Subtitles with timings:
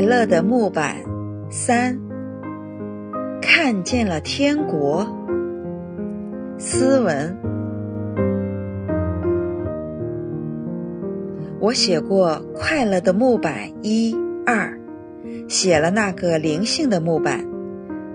[0.00, 0.96] 快乐的木板
[1.50, 2.00] 三，
[3.42, 5.06] 看见了天国。
[6.56, 7.36] 斯文，
[11.60, 14.16] 我写过快乐的木板一
[14.46, 14.80] 二，
[15.50, 17.46] 写了那个灵性的木板。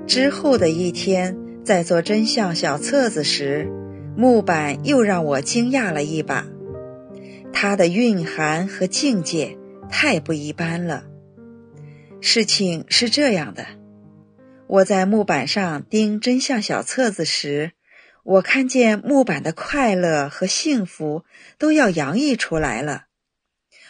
[0.07, 3.69] 之后的一天，在做真相小册子时，
[4.17, 6.47] 木板又让我惊讶了一把，
[7.53, 9.55] 它的蕴含和境界
[9.87, 11.03] 太不一般了。
[12.27, 13.67] 事情是这样的，
[14.65, 17.73] 我在木板上钉真相小册子时，
[18.23, 21.23] 我看见木板的快乐和幸福
[21.59, 23.05] 都要洋溢出来了。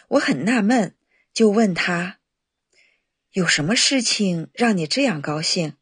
[0.09, 0.95] 我很纳闷，
[1.33, 2.17] 就问他
[3.31, 5.77] ：“有什么事情让你这样高兴？”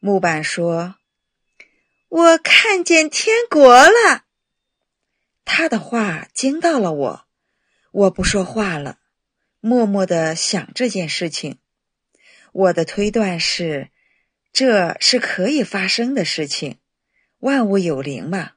[0.00, 0.96] 木板说
[2.08, 4.24] ：“我看见天国了。”
[5.46, 7.26] 他的话惊到了我，
[7.90, 8.98] 我不说话了。
[9.64, 11.60] 默默的想这件事情，
[12.52, 13.90] 我的推断是，
[14.52, 16.80] 这是可以发生的事情。
[17.38, 18.54] 万物有灵嘛，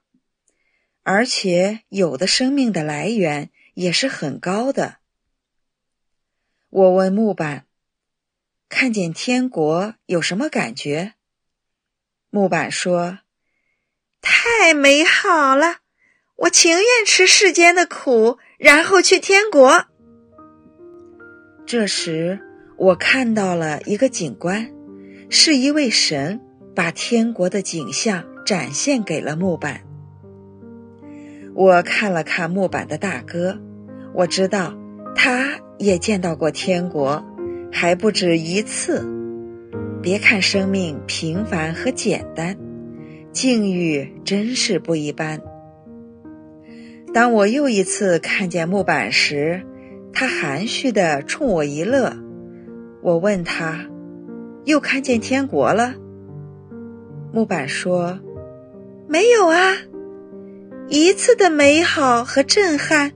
[1.03, 4.97] 而且有的生命的来源也是很高的。
[6.71, 7.67] 我问木板
[8.67, 11.13] ：“看见天国有什么感觉？”
[12.31, 13.19] 木板说
[14.21, 15.81] ：“太美好了，
[16.35, 19.85] 我情愿吃世间的苦，然后去天国。”
[21.65, 22.39] 这时，
[22.77, 24.69] 我看到了一个景观，
[25.29, 26.39] 是一位神
[26.75, 29.81] 把天国的景象展现给了木板。
[31.55, 33.59] 我看了看木板的大哥，
[34.13, 34.77] 我知道
[35.15, 37.25] 他也见到过天国，
[37.71, 39.03] 还不止一次。
[40.03, 42.55] 别看生命平凡和简单，
[43.31, 45.41] 境遇真是不一般。
[47.11, 49.65] 当我又一次看见木板时，
[50.17, 52.15] 他含蓄地冲我一乐，
[53.01, 53.85] 我问他
[54.63, 55.93] ：“又看见天国了？”
[57.33, 58.17] 木板说
[59.09, 59.75] ：“没有啊，
[60.87, 63.11] 一次的美好和震撼，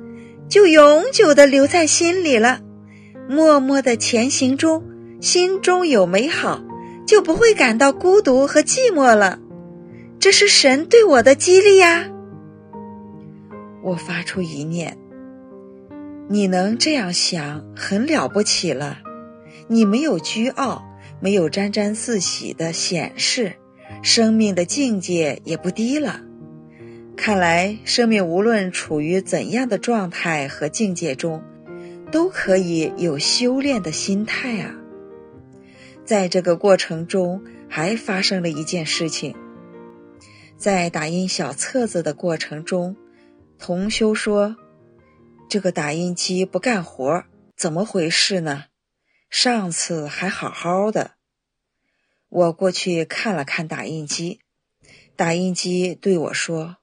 [0.49, 2.59] 就永久地留在心里了。
[3.29, 4.83] 默默的前行中，
[5.21, 6.61] 心中有美好，
[7.07, 9.39] 就不会感到孤独和寂寞了。
[10.19, 12.09] 这是神对我的激励呀。”
[13.81, 14.97] 我发出一念。
[16.31, 18.99] 你能这样想，很了不起了。
[19.67, 20.85] 你没有倨傲，
[21.19, 23.53] 没有沾沾自喜的显示，
[24.03, 26.21] 生命的境界也不低了。
[27.17, 31.41] 看来，生命无论处于怎样的状态和境界中，
[32.11, 34.75] 都可以有修炼的心态啊。
[36.05, 39.33] 在这个过程中，还发生了一件事情。
[40.57, 42.95] 在打印小册子的过程中，
[43.57, 44.55] 同修说。
[45.49, 47.25] 这个打印机不干活，
[47.57, 48.65] 怎么回事呢？
[49.31, 51.15] 上次还好好的。
[52.27, 54.41] 我过去看了看打印机，
[55.15, 56.77] 打印机对我说：“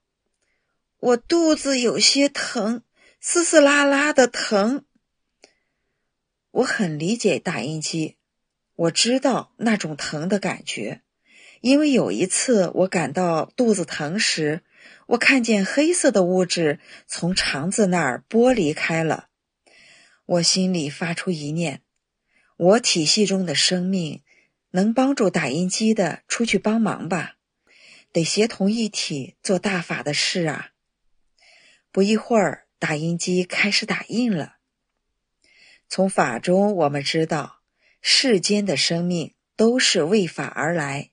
[0.98, 2.82] 我肚子有些疼，
[3.20, 4.84] 嘶嘶啦啦的疼。”
[6.50, 8.16] 我很理解打印机，
[8.74, 11.02] 我知道那种疼的感觉，
[11.60, 14.62] 因为有一次我感到肚子疼时。
[15.06, 19.28] 我看见黑色的物质从肠子那儿剥离开了，
[20.24, 21.82] 我心里发出一念：
[22.56, 24.22] 我体系中的生命
[24.70, 27.36] 能帮助打印机的出去帮忙吧？
[28.10, 30.70] 得协同一体做大法的事啊！
[31.92, 34.56] 不一会儿，打印机开始打印了。
[35.88, 37.60] 从法中我们知道，
[38.00, 41.10] 世间的生命都是为法而来。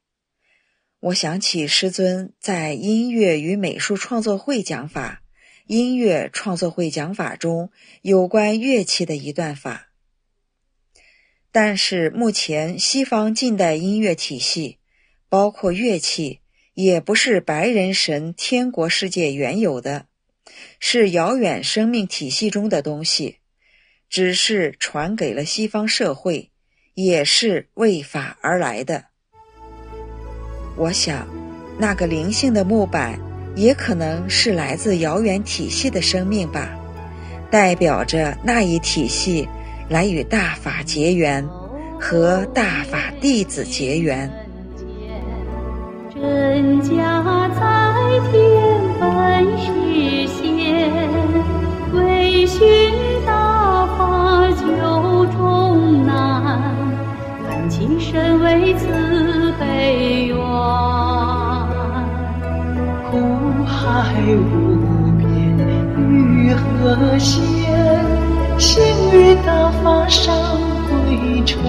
[1.04, 5.22] 我想起师尊在音乐与美术创作会讲法
[5.68, 7.72] 《音乐创作会讲法》中
[8.02, 9.90] 有关乐器的一段法。
[11.52, 14.78] 但是目前西方近代音乐体系，
[15.28, 16.40] 包括乐器，
[16.74, 20.06] 也不是白人神天国世界原有的，
[20.80, 23.40] 是遥远生命体系中的东西，
[24.10, 26.52] 只是传给了西方社会，
[26.94, 29.08] 也是为法而来的。
[30.76, 31.28] 我想，
[31.78, 33.20] 那个灵性的木板
[33.56, 36.70] 也可能是来自遥远体系的生命吧，
[37.52, 39.48] 代表着那一体系
[39.90, 41.48] 来与大法结缘，
[42.00, 44.30] 和大法弟子结缘。
[46.16, 46.90] 真假
[47.50, 47.60] 在
[48.32, 48.42] 天
[49.00, 50.92] 本是仙，
[51.94, 52.62] 为寻
[53.26, 56.76] 大法救众难，
[57.48, 58.88] 恳请身为此
[63.84, 65.28] 海无边，
[65.98, 67.34] 鱼何羡？
[68.58, 68.82] 心
[69.12, 70.34] 月打发上
[70.88, 71.62] 归船。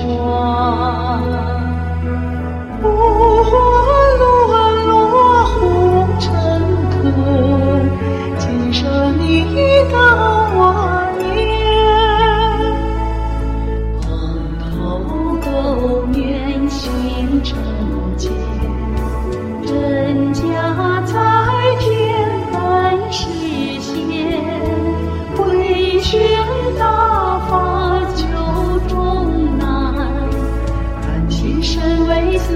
[32.44, 32.54] 慈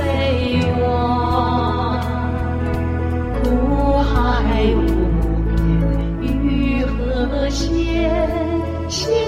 [0.00, 0.78] 悲愿，
[3.42, 4.12] 苦海
[4.76, 4.78] 无
[5.50, 9.27] 边，欲何闲？